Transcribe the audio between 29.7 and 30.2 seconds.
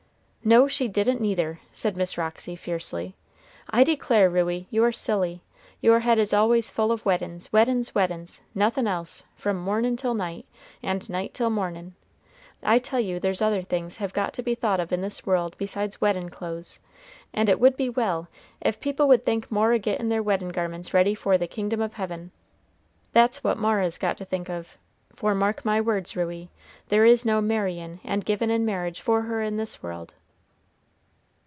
world."